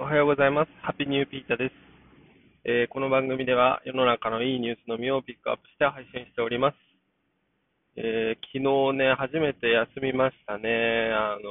[0.00, 0.70] おはようございます。
[0.80, 1.74] ハッピーニューピータです、
[2.64, 6.76] えーこの番組では世の中のいいニュースのみをピックアップして配信しております。
[7.96, 11.10] えー昨日ね、初めて休みましたね。
[11.10, 11.50] あの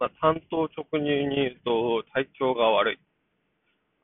[0.00, 2.98] まあ、担当直入に言うと体調が悪い。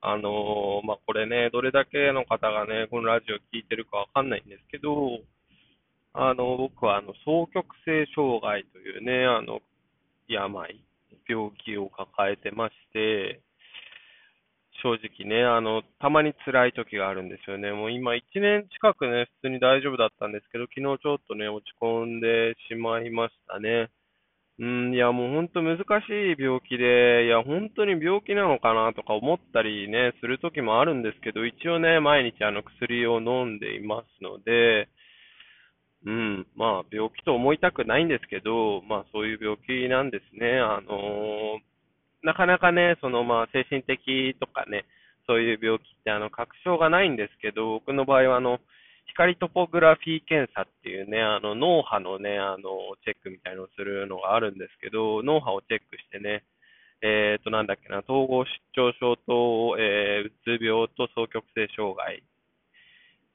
[0.00, 5.18] あのーまあ、これね、どれだけの方がね、このラジオ聞いてるかわかんないんですけど、
[6.14, 9.58] あの、僕はあの、双極性障害というね、あの、
[10.28, 10.86] 病、
[11.28, 13.40] 病気を抱えてまして、
[14.82, 17.72] 正直ね、あの、たまに辛い時があるんですよね。
[17.72, 23.90] もう今1年近くね、普通に大丈夫だったんですけど、昨日ちょっとね、落ち込んでしまいましたね。
[24.58, 34.88] うん、いや、もう本当難しい病気で、いや、本当に病気なのかなとか思ったりね、する時もあるんですけど、一応ね、毎日あの薬を飲んでいますので、
[36.04, 40.58] うん、まあ、病気と思いたくないんですけど、まあ、そういう病気なんですね。
[40.60, 41.58] あの
[42.22, 44.84] なかなかね、そのまあ、精神的とかね、
[45.26, 48.58] そういう病気ってあの、確証がないんですけど、僕の場合はあの、
[49.06, 56.44] 光トポグラフィー検査っていうね、あの、脳波のね、あの、チェックみたいのをするのがあるんですけど、脳波をチェックしてね、
[57.02, 62.22] えっと、なんだっけな、統合失調症と、えー、うつ病と双極性障害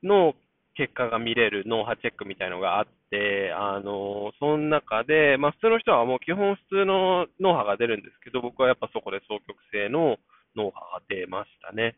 [0.03, 0.33] の
[0.75, 10.17] 結果が見れる脳波チェックみたいのがあって、あの、その中で、まあ普通の人はもう基本普通の脳波が出るんですけど、僕はやっぱそこで双極性の
[10.55, 11.95] 脳波が出ましたね。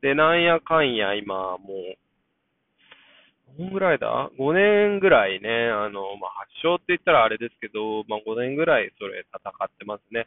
[0.00, 10.26] で、なんやかんや今もう、どんぐらいだ ?5 年ぐらいね、あの、まあ発症って言ったらあれですけど、まあ5年ぐらいそれ戦ってますね。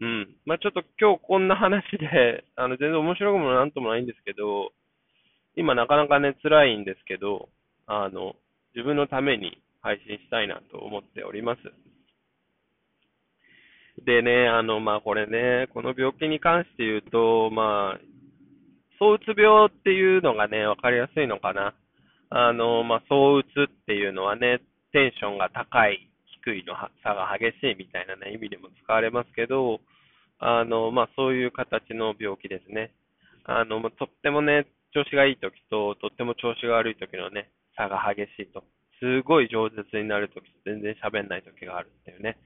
[0.00, 0.36] うん。
[0.44, 4.72] まあちょっと今日こんな話で、あの、全然面白くもなんともないんですけど、
[5.56, 7.48] 今なかなかね、辛いんですけど、
[7.86, 8.36] あの、
[8.74, 11.60] 自分のために配信したいなと思っております。
[14.04, 18.00] でね、あの、まあ、これね、この病気に関して言うと、まあ、
[18.98, 21.74] 躁うつ病っていうのがね、わかりやすいのかな。
[22.30, 24.60] あの、まあ、躁うつっていうのはね、
[24.92, 26.08] テンションが高い、
[26.44, 29.80] 低いの差が激しいみたいなね、意味でも使われますけど、
[30.38, 32.90] あの、まあ、そういう形の病気ですね。
[33.44, 38.64] あの、まあとってもね、調子がいい時と、とっても調子が悪い時のね、差が激しいと。
[39.00, 42.38] すごい饒舌になる時と全然喋んない時があるっていうね。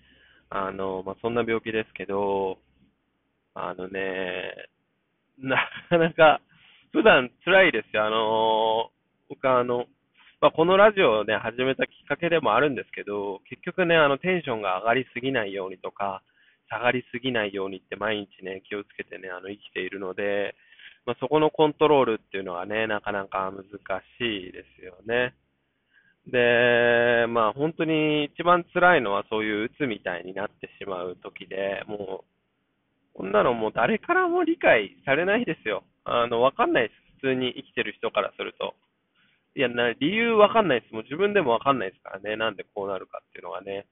[0.49, 2.59] あの、まあ、そんな病気ですけど、
[3.55, 4.55] あのね、
[5.39, 5.57] な
[5.89, 6.41] かなか、
[6.93, 8.07] 普段辛いですよ。
[8.07, 8.91] あの、
[9.29, 9.87] 僕はあの、
[10.41, 16.23] まあ、このラジオをね、始めたきっかけでもあるんですけど、結局ね、あの、テンションが上がりすぎないようにとか、
[16.69, 20.55] 下がりすぎないようにって毎日ね、気をつけてね、あの、生きているので、
[21.07, 23.65] まあ、そこのコントロールっていうのはね、なかなか難
[24.19, 25.35] しいですよね。
[26.27, 32.25] で、まあ本当に一番辛いのはそういう鬱みたいになってしまう時で、も
[33.15, 35.85] う、こんなのもう誰からも理解されないですよ。
[36.05, 36.95] あの、わかんないです。
[37.21, 38.75] 普通に生きてる人からすると。
[39.55, 40.93] いや、な理由わかんないです。
[40.93, 42.37] もう自分でもわかんないですからね。
[42.37, 43.87] なんでこうなるかっていうのがね。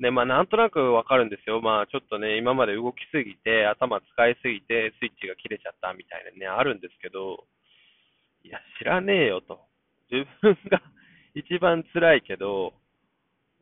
[0.00, 1.60] で、まあなんとなくわかるんですよ。
[1.60, 7.44] まあちょっとね、今まで動きすぎて、頭使いすぎて、スイッチが切れちゃったみたいなね、あるんですけど、
[8.42, 9.60] いや、知らねえよと。
[10.10, 10.82] 自分が
[11.34, 12.74] 一番辛いけど、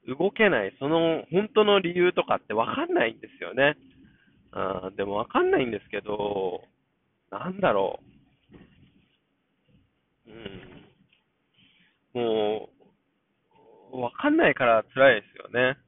[0.06, 3.76] 動けない、その本当の理由とかってわかんないんですよね。
[4.52, 6.64] あでもわかんないんですけど、
[7.30, 8.00] なんだろ
[10.26, 10.30] う。
[10.30, 12.22] うん。
[12.22, 12.70] も
[13.92, 15.78] う、わかんないから辛いですよね。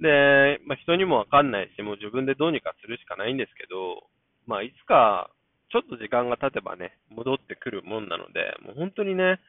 [0.00, 4.08] で、まあ、人にもわかんないし、もう自分でどうにかするしかないんですけど、
[4.46, 5.30] まあ、いつか、
[5.70, 9.40] ちょっと時間が経てばね、戻ってくるもんなので、もう本当にね、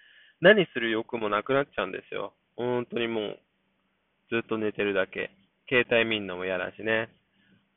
[0.42, 2.34] 何する欲もなくなっちゃうんですよ。
[2.56, 3.40] 本当にもう、
[4.30, 5.32] ずっと寝てるだけ。
[5.68, 7.10] 携帯見んのも嫌だしね。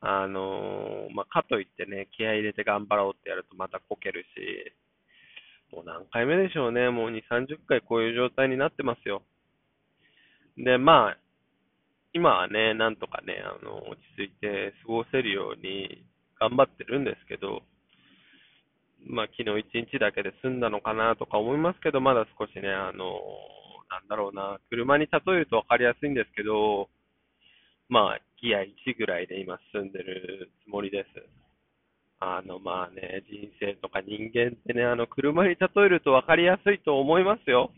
[0.00, 4.72] あのーまあ、かといってね、気合入れて頑張ろうってやるとまたこけるし、
[5.74, 6.88] もう何回目でしょうね。
[6.90, 9.22] もう2、30回こういう状態になってますよ。
[10.56, 11.18] で、まあ、
[12.14, 16.04] 今はね、なんとかね、あの、落ち着いて過ごせるように
[16.40, 17.62] 頑張ってるんですけど、
[19.06, 23.20] まあ、昨日一日だけで済んだのかなとか思いますけど、まだ少しね、あの、
[23.90, 26.88] なんだろうな、車に例えると分かりやすいんですけど、
[27.88, 31.08] まあ、ギア1ぐらいで今進んでるつもりです。
[32.20, 37.70] あの、まあね、人生とか人間ってね、あの、車に例えると分かりやすいと思いますよ。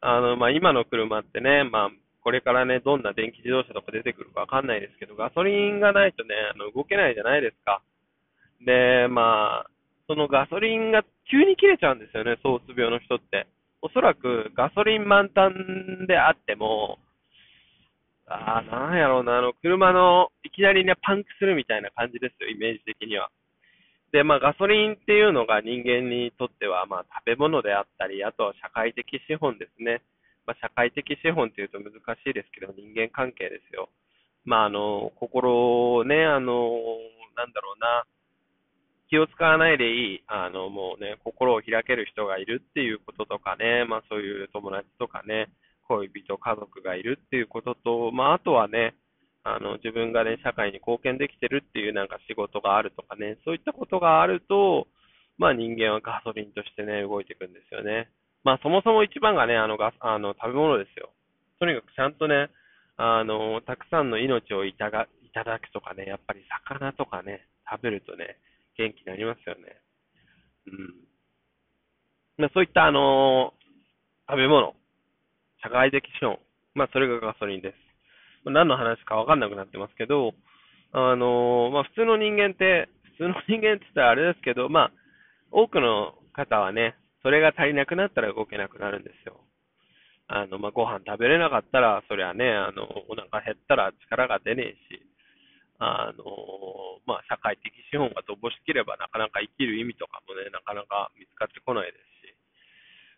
[0.00, 1.90] あの、まあ今の車ってね、まあ、
[2.24, 7.82] これからね、どんな電気自動車とか出てくるか分かんないですけど、ガソリンがないとね、あの、動けないじゃないですか。
[8.64, 9.70] で、まあ、
[10.08, 13.46] そのガソリンが急に切れちゃうんですよね、躁うつ病の人って。
[13.82, 16.98] おそらくガソリン満タンであっても、
[18.26, 23.28] ああ、なんやろうな、あの、車の、いきなりね、パンクするみたいな感じですよ、イメージ的には。
[24.12, 30.00] で、まあ、ガソリンっていうのが人間にとっては、まあ、食べ物であったり、あとは社会的資本ですね。
[30.46, 33.88] まあ、社会的資本っていうと難しいですけど、人間関係ですよ。
[34.44, 36.80] まあ、あの、心をね、あの、
[37.36, 38.04] なんだろうな、
[39.08, 45.48] 気を使わないでいい、あの、もうね、心を開ける人がいるっていうこととかね、まあ、そういう友達とかね、
[45.88, 48.94] 恋人、家族がいるっていうことと、まあ、あとはね、
[49.44, 54.88] あの、自分がね、社会に貢献できてるっていうなんか仕事があるとかね、そういったことがあると、
[55.36, 58.08] まあ人間はガソリンとしてね、動いていくんですよね。
[58.44, 61.10] まあそもそも一番がね、あのガスあの食べ物ですよ。
[61.58, 62.50] とにかくちゃんとね、
[62.96, 68.36] あの、たくさんの命をいたがいただくとかね、やっぱり魚とかね、食べるとね、
[68.76, 69.80] 元気になりますよね。
[70.66, 70.94] うん。
[72.38, 73.54] まあそういったあの、
[74.28, 74.74] 食べ物、
[75.62, 76.38] 社会的資本、
[76.74, 78.50] まあそれがガソリンです。
[78.50, 80.34] 何の話かわかんなくなってますけど、
[80.92, 84.92] あのまあ、普通の人間って、普通の人間って言ったらあれですけど、まあ、
[85.50, 86.94] 多くの方はね、
[87.24, 89.40] それが足りなくなったら動けなくなるんですよ。
[90.28, 95.00] あの、まあ、ご飯食べれなかったら、そりゃね、あの、お腹減ったら力が出ねえし、
[95.78, 96.24] あの、
[97.06, 102.36] まあ、社会的資本が乏しければ、なかなか生きる意味とかもね、なかなか見つかってこないですし、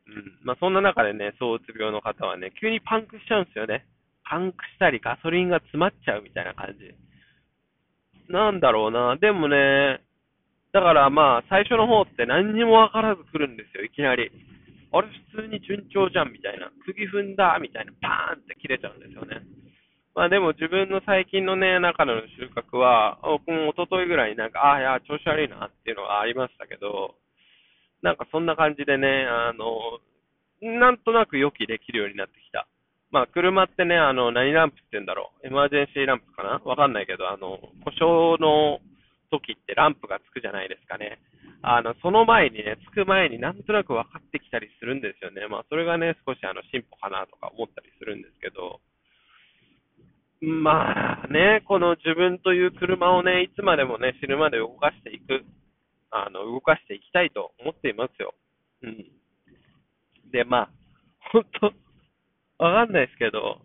[0.06, 0.46] うん。
[0.46, 3.86] まあ、そんな中でね、躁うつ病の方はね、急にパンクしちゃうんですよね。
[4.22, 6.94] パンクしたりガソリンが詰まっちゃうみたいな感じ。
[8.28, 9.16] なんだろうな。
[9.16, 9.95] でもね、
[10.72, 14.30] だからまあ、最初の方って何にもわからず来るんですよ、いきなり。
[14.92, 16.70] あれ、普通に順調じゃんみたいな。
[16.84, 17.92] 釘踏んだみたいな。
[18.00, 19.40] パーンって切れちゃうんですよね。
[20.14, 27.16] まあでも自分の最近のね、中の収穫は、僕も一昨日ぐらいになんか、ああ、いや、調子悪いなっていうのがありましたけど、
[28.02, 30.00] なんかそんな感じでね、あの、
[30.62, 32.66] なんとなく予期できるようになってきた。
[33.10, 35.46] まあ、車ってね、あの、何ランプって言うんだろう。
[35.46, 36.60] エマージェンシーランプかな？
[36.64, 38.80] わかんないけど、あの、故障の
[39.36, 41.20] 時ってランプがつくじゃないですかね。
[41.62, 45.46] あの、その前にね、つく前になんとなく分かってきたりするんですよね。
[45.48, 48.80] まあ、それがね、少しあの、進歩かなとか思ったりするんですけど、
[50.40, 55.44] まあね、この自分という車をね、いつまでもね、死ぬまで動かしていく、
[56.10, 58.34] あの、動かしていきたいと思っていますよ。
[58.82, 59.04] うん。
[60.30, 60.70] で、まあ、
[61.32, 63.60] 本当わかんないですけど、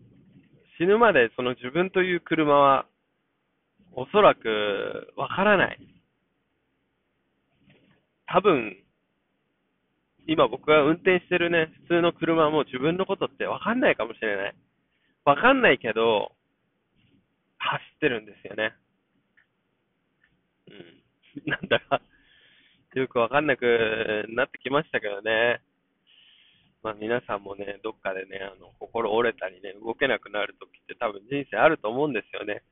[0.77, 2.85] 死ぬまでその自分という車は、
[3.93, 5.79] おそらくわからない。
[8.27, 8.77] 多分、
[10.27, 14.55] 今僕が運転してるね、普通の車も自分のことってわかんないかもしれない。
[15.25, 16.31] わかんないけど、
[17.57, 18.73] 走ってるんですよね。
[20.67, 21.45] うん。
[21.51, 22.01] なんだか、
[22.95, 25.61] よくわかんなくなってきましたけどね。
[26.83, 32.63] まあ、皆さんもね、どっかでね、あの、心折れたりね、動けなくなるときって多分人生あると思うんですよね。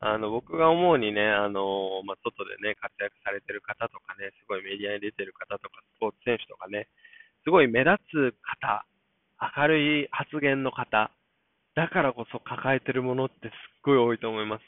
[0.00, 6.88] あの、僕が思うにね、あの、まあ、外でね、活躍されてる方とかね、すごいメディアに出てる方とか、スポーツ選手とかね、
[7.44, 8.86] すごい目立つ方、
[9.56, 11.10] 明るい発言の方、
[11.76, 13.52] だからこそ抱えてるものってすっ
[13.82, 14.62] ごい多いと思います。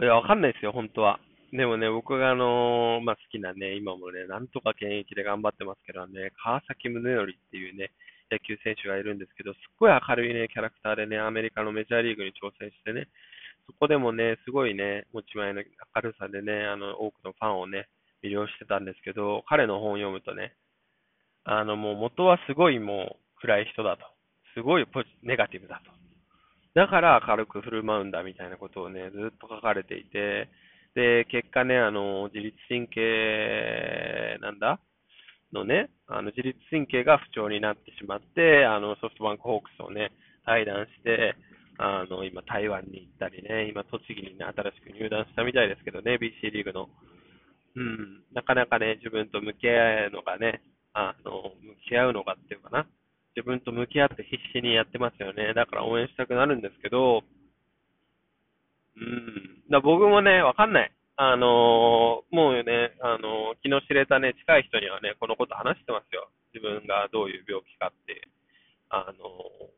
[0.00, 1.18] いや、わかんないですよ、本当は。
[1.52, 7.90] でもね、僕があの、まあ、好きなね、今もね、なんとか現役で頑張ってますけどね、川崎宗則っていうね、
[8.30, 13.06] 野球選手がいるんですけど、すっごい明るいね、キャラクターでね、アメリカのメジャーリーグに挑戦してね、
[13.66, 15.62] そこでもね、すごいね、持ち前の
[15.94, 17.88] 明るさでね、あの、多くのファンをね、
[18.22, 20.54] 魅了してたんですけど、彼の本を読むとね、
[21.44, 24.04] あの、もう元はすごいもう暗い人だと。
[24.54, 25.90] すごいポジネガティブだと。
[26.74, 30.48] だから明るく振る舞うんだみたいなことをね、ずっと書かれていて、
[30.94, 34.78] で、結果ね、あの、自律神経、なんだ？
[35.52, 40.12] のね、あの、自律神経が不調になってしまって、あの、ソフトバンクホークスをね、
[40.46, 41.34] 退団して、
[41.78, 46.88] あの、今、台湾に行ったりね、今、栃木にね、新しく入団したみたいですけどね、BC リーグの。
[47.74, 50.62] うん、なかなかね、自分と向き合うのがね、
[50.92, 52.86] あの、向き合うのがっていうかな、
[53.34, 55.54] 自分と向き合って必死にやってますよね。
[55.54, 57.22] だから応援したくなるんですけど、
[58.96, 59.70] うん。
[59.70, 60.92] だ僕もね、わかんない。
[61.16, 66.28] あのー、もうね、あのー、気の知れたね、近い人にはね、このこと話してますよ。
[66.52, 68.28] 自分がどういう病気かって。
[68.90, 69.24] あの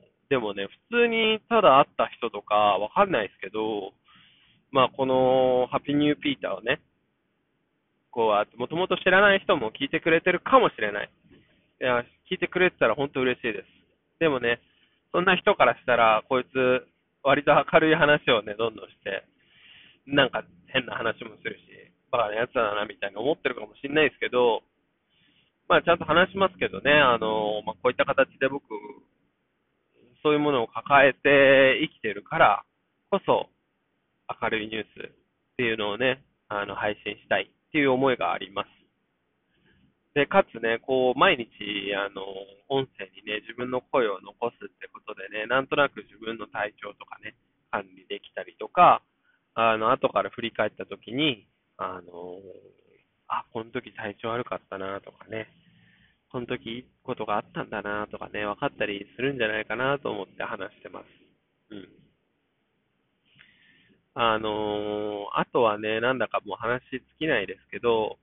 [0.03, 3.93] ー、でもね、普通にただ会った人とかわかんないですけど、
[4.73, 6.81] まあ、このハッピーニューピーターをね、
[8.11, 11.11] こう、もともと知らない人も聞いてくれてるかもしれない。
[11.81, 13.67] いや、聞いてくれてたら本当嬉しいです。
[14.19, 14.61] でもね、
[15.13, 16.87] そんな人からしたら、こいつ、
[17.23, 19.25] 割と明るい話をね、どんどんして、
[20.07, 21.61] なんか変な話もするし、
[22.11, 24.63] バカなやつだな、みたいに思ってるかもしれないですけど、
[25.69, 28.65] まあちゃんと話しますけどね、あの、まあこういった形で僕、
[30.25, 32.65] そういうものを抱えて生きてるから
[33.11, 33.47] こそ、
[34.43, 35.11] 明るいニュースっ
[35.59, 38.69] ていうのをね、あの、配信したいっていう思いがあります。
[40.15, 41.47] で、かつね、こう、毎日、
[41.95, 42.23] あの、
[42.69, 47.35] 音声にね、自分の声を残すってことでね、なんとなく自分の体調とかね、
[47.71, 49.03] 管理できたりとか、
[49.55, 52.39] あの、後から振り返った時に、あの、
[53.29, 55.49] あ、この時体調悪かったなとかね、
[56.35, 61.07] この時ことがあったんだなとかね、分かったりするんじゃないかなと思って話してます。
[61.71, 61.89] うん。
[64.15, 68.19] あのー、あとはね、なんだかもう話尽きないですけど、